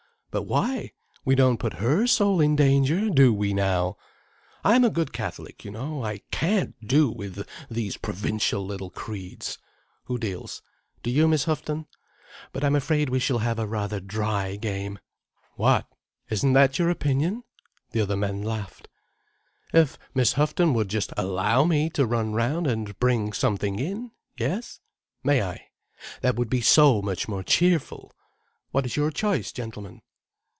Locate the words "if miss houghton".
19.73-20.73